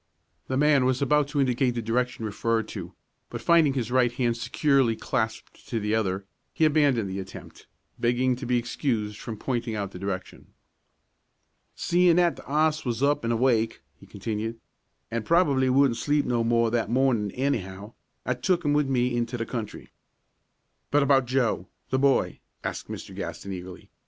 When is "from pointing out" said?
9.19-9.91